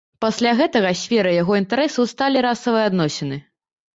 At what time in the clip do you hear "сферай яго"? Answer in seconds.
1.01-1.53